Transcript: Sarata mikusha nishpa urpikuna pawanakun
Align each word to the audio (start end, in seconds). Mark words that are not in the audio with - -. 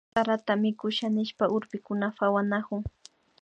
Sarata 0.13 0.55
mikusha 0.55 1.07
nishpa 1.15 1.45
urpikuna 1.55 2.07
pawanakun 2.17 2.81